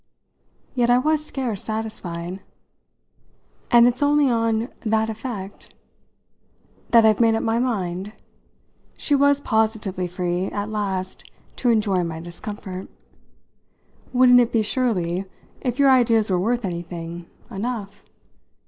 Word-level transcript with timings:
Yet 0.73 0.89
I 0.89 0.97
was 0.97 1.23
scarce 1.23 1.61
satisfied. 1.61 2.39
"And 3.69 3.85
it's 3.87 4.01
only 4.01 4.31
on 4.31 4.69
'that 4.83 5.11
effect'?" 5.11 5.75
"That 6.89 7.05
I've 7.05 7.19
made 7.19 7.35
up 7.35 7.43
my 7.43 7.59
mind?" 7.59 8.11
She 8.97 9.13
was 9.13 9.41
positively 9.41 10.07
free 10.07 10.47
at 10.47 10.71
last 10.71 11.29
to 11.57 11.69
enjoy 11.69 12.03
my 12.03 12.19
discomfort. 12.19 12.87
"Wouldn't 14.11 14.39
it 14.39 14.51
be 14.51 14.63
surely, 14.63 15.25
if 15.61 15.77
your 15.77 15.91
ideas 15.91 16.31
were 16.31 16.39
worth 16.39 16.65
anything, 16.65 17.27
enough? 17.51 18.03